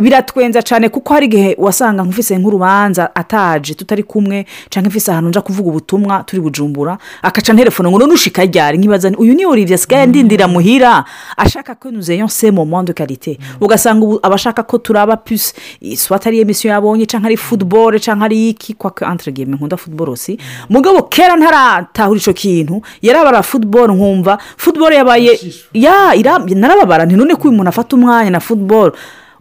biratwenza 0.00 0.62
cyane 0.62 0.88
kuko 0.88 1.14
hari 1.14 1.26
igihe 1.26 1.54
wasanga 1.58 2.02
nk'ufise 2.02 2.38
nk'urubanza 2.38 3.14
ataje 3.14 3.74
tutari 3.74 4.02
kumwe 4.02 4.46
cyangwa 4.70 4.88
mfise 4.90 5.12
ahantu 5.12 5.28
nja 5.28 5.40
kuvuga 5.40 5.68
ubutumwa 5.68 6.22
turi 6.26 6.42
bujumbura 6.42 6.98
akaca 7.22 7.52
nterefone 7.52 7.88
ngo 7.90 7.98
none 7.98 8.12
ushika 8.12 8.44
ryari 8.44 8.78
nkibaza 8.78 9.10
nti, 9.10 9.18
uyu 9.18 9.34
ni 9.34 9.46
Olivier 9.46 9.74
asigaye 9.74 10.06
ndindira 10.06 10.48
muhira. 10.48 11.04
Ashaka 11.36 11.74
ko 11.74 11.90
nous 11.90 12.10
ayons 12.10 12.28
ce 12.28 12.50
moment 12.50 12.82
de 12.82 12.92
qualité. 12.92 13.38
Ugasanga 13.60 14.04
ubu 14.06 14.18
abashaka 14.22 14.62
ko 14.62 14.78
turaba 14.78 15.16
plus 15.16 15.54
soit 15.96 16.26
ari 16.26 16.40
emisiyo 16.40 16.72
yabonye 16.72 17.06
cyangwa 17.06 17.26
ari 17.28 17.36
football 17.36 17.98
cyangwa 18.00 18.26
ari 18.26 18.48
iki 18.48 18.74
kwako 18.74 19.04
entre 19.04 19.32
guillemets 19.32 19.58
nkunda 19.58 19.76
football 19.76 20.08
aussi. 20.08 20.38
Mugabo 20.68 21.02
kera 21.02 21.36
ntaratahura 21.36 22.20
ico 22.20 22.32
kintu. 22.32 22.82
Yarabara 23.02 23.42
football 23.42 23.90
nkumva. 23.92 24.38
Football 24.56 24.92
yabaye 24.92 25.40
ya 25.74 26.14
narababara 26.54 27.06
nti 27.06 27.16
none 27.16 27.34
ko 27.36 27.48
uyu 27.48 27.56
muntu 27.56 27.68
afata 27.68 27.96
umwanya 27.96 28.30
na 28.30 28.40
football. 28.40 28.92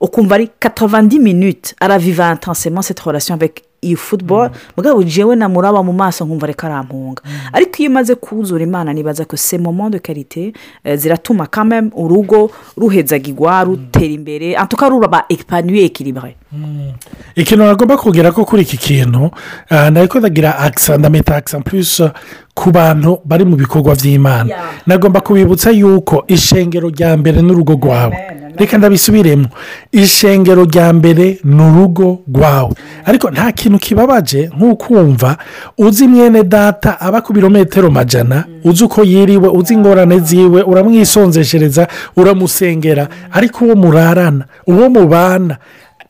Ukumva 0.02 0.36
ari 0.36 0.50
90 0.60 1.20
minutes. 1.20 1.76
Araviva 1.80 2.32
intensément 2.32 2.82
cette 2.82 3.00
relation 3.00 3.34
avec 3.36 3.64
iyo 3.82 3.98
football 3.98 4.50
mugabo 4.78 5.04
jewe 5.04 5.36
namuraba 5.36 5.84
mu 5.84 5.94
maso 5.94 6.26
nkumva 6.26 6.48
reka 6.48 6.68
arampunga 6.68 7.22
ariko 7.54 7.76
iyo 7.80 7.90
umaze 7.90 8.16
kuzura 8.16 8.64
imana 8.64 8.94
nibaza 8.94 9.26
ko 9.26 9.38
se 9.38 9.58
moment 9.58 9.90
de 9.92 10.00
qualité 10.00 10.54
eh, 10.84 10.98
ziratuma 10.98 11.46
quand 11.48 11.66
même 11.66 11.92
urugo 11.96 12.52
ruhezagirwa 12.78 13.64
rutera 13.64 14.06
imbere. 14.06 14.56
En 14.58 14.66
tout 14.68 14.78
cas 14.80 14.90
ruraba 14.90 15.26
épanouie 15.30 15.84
équilibré. 15.86 16.36
Ikintu 17.36 17.64
nagomba 17.64 17.98
kugera 17.98 18.32
ko 18.32 18.46
kuri 18.46 18.62
iki 18.64 18.78
kintu 18.78 19.30
ah, 19.70 19.90
nari 19.92 20.10
ndagira 20.20 20.58
akisa 20.60 20.98
ndameta 20.98 21.36
akisa 21.36 21.60
plus 21.60 22.02
ku 22.56 22.72
bantu 22.72 23.20
bari 23.26 23.46
mu 23.46 23.56
bikorwa 23.56 23.96
by'imana. 23.96 24.56
Nagomba 24.88 25.22
kubibutsa 25.22 25.72
yuko 25.72 26.24
ishengero 26.28 26.90
rya 26.90 27.18
mbere 27.18 27.42
n'urugo 27.42 27.74
rwawe. 27.74 28.37
Reka 28.58 28.78
ndabisubiremo. 28.78 29.48
Ishengero 29.92 30.64
rya 30.66 30.94
mbere 30.94 31.40
ni 31.44 31.62
urugo 31.64 32.20
rwawe. 32.36 32.74
Ariko 33.06 33.32
nta 33.32 33.52
kintu 33.52 33.80
kibabaje 33.80 34.50
nk'ukumva 34.58 35.38
uzi 35.78 36.08
mwene 36.08 36.44
data 36.44 37.00
aba 37.02 37.22
ku 37.22 37.34
birometero 37.34 37.92
majana 37.92 38.44
uzi 38.64 38.84
uko 38.84 39.04
yiriwe 39.04 39.50
uzi 39.50 39.74
ingorane 39.74 40.20
ziwe 40.20 40.62
uramwisonzeshereza 40.64 41.88
uramusengera 42.16 43.08
ariko 43.32 43.66
uwo 43.66 43.76
murarana 43.76 44.46
uwo 44.68 44.90
mubana 44.90 45.58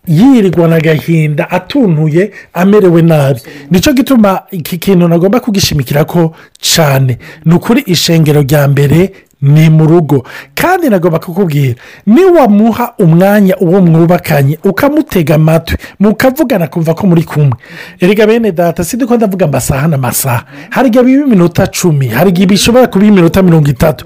yirirwa 0.08 0.76
agahinda 0.76 1.50
atuntuye 1.52 2.32
amerewe 2.54 3.02
nabi. 3.02 3.42
Nicyo 3.72 3.94
gituma 3.94 4.42
iki 4.52 4.78
kintu 4.78 5.08
nagomba 5.08 5.40
kugishimikira 5.40 6.06
ko 6.06 6.34
cyane 6.60 7.18
ni 7.46 7.54
ukuri 7.54 7.82
ishengero 7.86 8.42
rya 8.42 8.68
mbere 8.68 9.12
ni 9.42 9.70
mu 9.70 9.86
rugo. 9.88 10.24
Kandi 10.56 10.90
nagomba 10.90 11.20
kukubwira 11.20 11.76
niwamuha 12.06 12.94
umwanya 13.00 13.58
uwo 13.58 13.82
mwubakanye 13.82 14.60
ukamutega 14.64 15.36
amatwi 15.36 15.78
mukavugana 16.00 16.68
kumva 16.68 16.94
ko 16.94 17.08
muri 17.08 17.24
kumwe. 17.24 17.54
Erega 18.00 18.28
bene 18.28 18.52
data 18.52 18.84
si 18.84 18.98
ko 18.98 19.16
ndavuga 19.16 19.46
amasaha 19.46 19.88
n'amasaha 19.88 20.44
hari 20.70 20.88
igihe 20.88 21.04
biba 21.04 21.26
iminota 21.26 21.68
cumi 21.68 22.08
hari 22.08 22.30
igihe 22.30 22.48
bishobora 22.48 22.88
kuba 22.88 23.06
iminota 23.06 23.42
mirongo 23.44 23.70
itatu. 23.70 24.06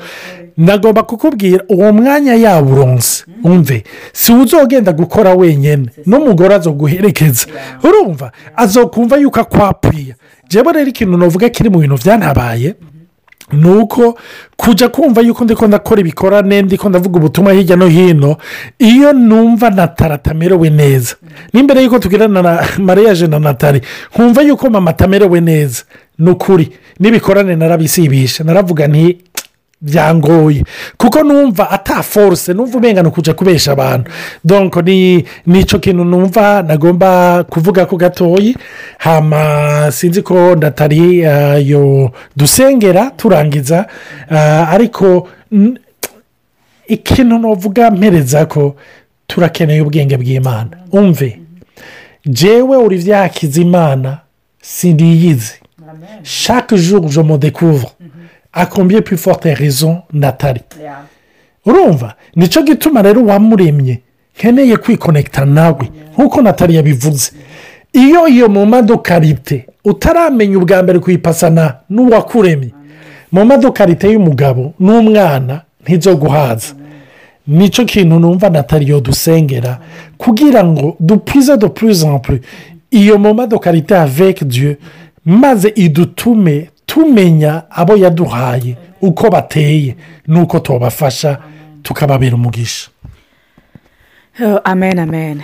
Nagomba 0.57 1.03
kukubwira 1.03 1.63
uwo 1.69 1.93
mwanya 1.93 2.35
yawuronse. 2.35 3.23
Umve 3.43 3.83
si 4.13 4.33
uzogenda 4.33 4.91
gukora 4.93 5.33
wenyine 5.33 5.89
n'umugore 6.05 6.55
azoguherekeza. 6.55 7.47
Urumva 7.83 8.31
azokumva 8.55 9.17
yuko 9.17 9.39
akwapfuye. 9.39 10.15
Rero 10.51 10.81
ikintu 10.83 11.17
navuga 11.17 11.49
kiri 11.49 11.69
mu 11.69 11.79
bintu 11.79 11.95
byanabaye 11.97 12.75
ni 13.51 13.69
uko 13.69 14.17
kujya 14.57 14.89
kumva 14.89 15.21
yuko 15.21 15.43
ndi 15.43 15.55
ko 15.55 15.67
ndakora 15.67 16.01
ibikorane 16.01 16.61
ndi 16.61 16.79
ndavuga 16.89 17.17
ubutumwa 17.19 17.53
hirya 17.53 17.75
no 17.75 17.87
hino 17.87 18.37
iyo 18.79 19.13
numva 19.13 19.69
natara 19.69 20.15
atamerewe 20.15 20.69
neza. 20.69 21.15
N'imbere 21.53 21.83
y'uko 21.83 21.99
tugirana 21.99 22.41
na 22.41 22.63
mariyaje 22.77 23.27
na 23.27 23.39
natali 23.39 23.81
nkumva 24.13 24.41
yuko 24.41 24.69
mama 24.69 24.89
atamerewe 24.91 25.41
neza. 25.41 25.83
Ni 26.19 26.29
ukuri 26.29 26.69
n'ibikorane 26.99 27.55
narabisibisha 27.55 28.43
naravuga 28.43 28.87
nti 28.87 29.17
byangoye 29.81 30.63
kuko 30.97 31.23
numva 31.23 31.69
ataforuse 31.71 32.53
numva 32.53 32.77
umengana 32.77 33.09
kujya 33.09 33.33
kubesha 33.33 33.71
abantu. 33.71 34.11
Donko 34.43 34.81
ni 34.81 35.25
ni 35.45 35.63
cyo 35.63 35.79
kintu 35.79 36.03
numva 36.03 36.61
nagomba 36.63 37.43
kuvuga 37.43 37.85
ko 37.85 37.97
gatoyi. 37.97 38.55
Hama 38.97 39.91
sinzi 39.91 40.21
ko 40.21 40.55
ndatari 40.55 41.19
yo 41.69 42.11
dusengera 42.37 43.11
turangiza. 43.17 43.87
Ah, 44.29 44.67
ariko 44.69 45.27
ikintu 46.87 47.39
navuga 47.39 47.91
mpereza 47.91 48.45
ko 48.45 48.75
turakeneye 49.27 49.81
ubwenge 49.81 50.17
bw'imana. 50.17 50.69
Umve. 50.91 51.39
Jewe 52.25 52.77
uri 52.77 52.97
byakiza 52.97 53.61
imana 53.61 54.17
sindiyizi. 54.61 55.53
Chaque 56.23 56.77
jour 56.77 57.09
je 57.09 57.21
me 57.23 57.37
à 58.53 58.65
combien 58.65 59.01
plus 59.01 59.17
forte 59.17 59.45
raison 59.45 60.01
natali 60.13 60.61
urumva 61.65 62.15
ni 62.35 62.47
cyo 62.49 62.61
gituma 62.63 63.01
rero 63.01 63.25
wamuremye. 63.25 63.99
Nkeneye 64.37 64.77
kwikonekita 64.77 65.45
nawe. 65.45 65.89
Nk'uko 66.13 66.41
natali 66.41 66.75
yabivuze. 66.75 67.31
Iyo 67.93 68.27
iyo 68.27 68.49
mu 68.49 68.65
madokarite 68.65 69.65
utaramenya 69.85 70.57
ubwa 70.57 70.83
mbere 70.83 70.99
kuyipasana 70.99 71.75
n'uwakuremye. 71.89 72.71
Mu 73.31 73.45
madokarite 73.45 74.11
y'umugabo 74.11 74.73
n'umwana 74.79 75.61
ntizo 75.83 76.15
guhaza. 76.15 76.73
Nicyo 77.47 77.85
kintu 77.85 78.19
numva 78.19 78.49
natali 78.49 78.89
yo 78.89 78.99
dusengera 79.01 79.79
kugira 80.17 80.63
ngo 80.63 80.95
dupize 80.99 81.51
en 81.53 82.19
plus. 82.19 82.39
Iyo 82.91 83.17
mu 83.17 83.33
madokarite 83.33 83.91
avec 83.95 84.43
dieu 84.43 84.75
maze 85.25 85.73
idutume 85.75 86.69
tumenya 86.91 87.63
abo 87.71 87.95
yaduhaye 87.97 88.77
uko 89.01 89.29
bateye 89.29 89.95
n'uko 90.27 90.59
tubafasha 90.59 91.39
tukababera 91.83 92.35
umugisha. 92.35 92.89
Eh, 94.39 94.57
amen 94.63 94.99
amen. 94.99 95.41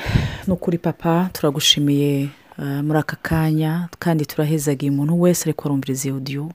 Ni 0.47 0.53
ukuri 0.53 0.77
papa 0.77 1.29
turagushimiye 1.33 2.29
eh, 2.60 2.83
muri 2.83 2.99
aka 2.99 3.15
kanya 3.21 3.88
kandi 3.99 4.25
turahezagiye 4.25 4.91
umuntu 4.91 5.21
wese 5.21 5.43
ariko 5.49 5.67
arumviriza 5.67 6.07
iyo 6.07 6.17
odiyo 6.17 6.51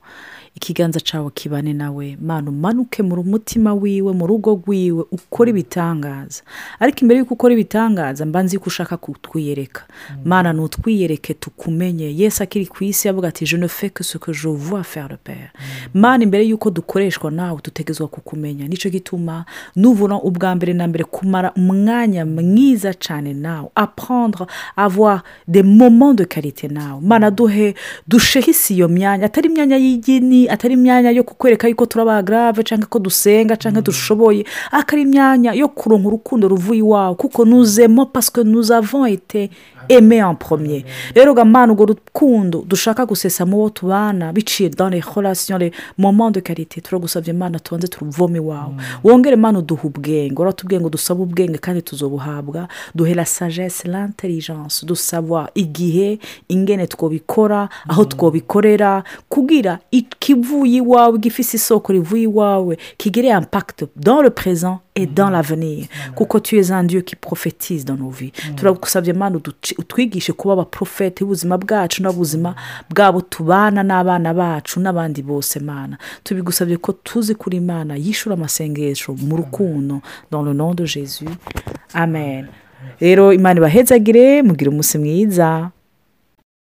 ikiganza 0.63 1.01
cyawe 1.01 1.31
kibane 1.35 1.73
nawe. 1.73 2.17
Mana 2.23 2.51
umanuke 2.51 3.03
mu 3.03 3.23
mutima 3.25 3.75
wiwe 3.75 4.13
mu 4.13 4.27
rugo 4.27 4.55
rwiwe 4.67 5.05
ukora 5.11 5.51
ibitangaza. 5.51 6.43
Ariko 6.79 6.99
imbere 7.03 7.19
y'uko 7.19 7.35
ukora 7.35 7.53
ibitangaza 7.55 8.27
mba 8.27 8.43
nzi 8.43 8.59
ko 8.59 8.65
ushaka 8.71 8.97
kutwiyereka. 8.97 9.83
Mana 10.25 10.53
nutwiyereke 10.53 11.35
tukumenye. 11.35 12.15
Yesi 12.17 12.43
akiri 12.43 12.67
ku 12.67 12.85
isi 12.85 13.09
avuga 13.09 13.29
ati 13.29 13.45
je 13.45 13.57
ne 13.57 13.67
fais 13.69 13.91
que 13.93 14.05
ce 14.05 14.19
que 14.19 14.33
je 14.33 14.49
vois 14.49 14.85
faire 14.85 15.09
le 15.11 15.17
père. 15.17 15.51
Mana 15.95 16.25
imbere 16.25 16.45
y'uko 16.47 16.71
dukoreshwa 16.71 17.31
nawe 17.31 17.61
dutegezwa 17.65 18.09
kukumenya. 18.09 18.69
Nicyo 18.69 18.91
gituma 18.91 19.45
nubura 19.77 20.17
ubwa 20.23 20.55
mbere 20.55 20.73
na 20.73 20.87
mbere 20.89 21.05
kumara 21.05 21.53
umwanya 21.57 22.25
mwiza 22.27 22.95
cyane 22.95 23.35
nawe. 23.35 23.69
Apprendre 23.75 24.47
avoir 24.77 25.23
des 25.49 25.63
moments 25.65 26.15
de 26.15 26.25
qualité 26.25 26.69
nawe. 26.69 27.01
Mana 27.03 27.31
duhe 27.31 27.75
dushehise 28.09 28.75
iyo 28.75 28.89
myanya. 28.89 29.27
Atari 29.27 29.49
imyanya 29.49 29.77
y'igini 29.77 30.49
atari 30.53 30.75
imyanya 30.75 31.11
yo 31.11 31.25
kukwereka 31.25 31.69
yuko 31.69 31.87
turaba 31.87 32.23
grave 32.23 32.63
cyangwa 32.65 32.87
ko 32.87 32.99
dusenga 32.99 33.57
cyangwa 33.57 33.83
dushoboye. 33.83 34.45
Ariko 34.71 34.91
ari 34.93 35.03
imyanya 35.03 35.53
yo 35.53 35.69
kuronka 35.69 36.09
urukundo 36.09 36.49
ruvuye 36.49 36.79
iwawe 36.79 37.15
kuko 37.15 37.45
nuzemo 37.45 38.07
pasike 38.07 38.45
nuzavon 38.45 39.09
ete 39.09 39.51
eme 39.89 40.21
premier. 40.39 40.85
Rero 41.15 41.35
gamana 41.35 41.73
urwo 41.73 41.87
rukundo 41.87 42.65
dushaka 42.69 43.07
gusesa 43.07 43.47
mu 43.47 43.57
bo 43.57 43.71
tubana 43.71 44.33
biciye 44.33 44.71
les 44.91 45.01
relations 45.17 45.59
les 45.59 45.73
moments 45.99 46.31
de 46.31 46.41
qualité. 46.41 46.81
Turagusabye 46.81 47.33
imana 47.33 47.59
tubanze 47.59 47.89
turuvome 47.89 48.37
iwawe. 48.39 48.75
Wongere 49.05 49.35
imana 49.37 49.59
uduha 49.59 49.85
ubwenge. 49.85 50.35
Uratubwiye 50.37 50.81
ngo 50.81 50.91
dusabe 50.91 51.23
ubwenge 51.23 51.59
kandi 51.59 51.83
tuzobuhabwa. 51.83 52.69
Duhe 52.95 53.15
la 53.15 53.25
sagesse 53.25 53.89
l'intelligence. 53.89 54.87
Dusavoir 54.87 55.49
igihe 55.55 56.19
ingene 56.49 56.87
twobikora 56.87 57.69
aho 57.89 58.05
twobikorera. 58.05 59.05
Kugira 59.29 59.79
ikivuye 60.43 60.77
iwawe 60.79 61.19
gifise 61.19 61.57
isoko 61.57 61.93
rivuye 61.93 62.23
iwawe 62.23 62.77
dans 63.97 64.23
le 64.23 64.31
présent 64.31 64.81
et 64.95 65.07
dans 65.07 65.31
l'avenir. 65.31 65.87
Kuko 66.15 66.41
tu 66.41 66.59
es 66.59 66.71
un 66.71 66.85
dieu 66.85 67.01
qui 67.01 67.17
prophétise 67.17 67.85
dans 67.85 67.97
nos 67.97 68.11
vies. 68.11 68.33
Turagusabye 68.57 69.13
uduci- 69.13 69.75
utwigishe 69.79 70.33
kuba 70.33 70.53
abaprofete 70.55 71.21
b'ubuzima 71.25 71.59
bwacu 71.59 72.03
n'ubuzima 72.03 72.55
bwabo 72.91 73.21
tubana 73.21 73.83
n'abana 73.83 74.35
bacu 74.35 74.81
n'abandi 74.81 75.23
bose 75.23 75.61
mana 75.61 75.97
tubigusabye 76.25 76.77
ko 76.77 76.93
tuzi 76.93 77.35
kuri 77.35 77.57
imana 77.57 77.97
yishura 77.97 78.35
amasengesho 78.35 79.15
mu 79.15 79.37
rukundo 79.37 80.01
dans 80.31 80.43
le 80.45 80.53
nom 80.53 80.75
de 80.75 80.85
jésus. 80.85 81.29
Amen. 81.95 82.47
Rero 83.01 83.33
imana 83.33 83.59
ibahezagire 83.61 84.43
mugire 84.43 84.71
umunsi 84.71 84.99
mwiza 84.99 85.71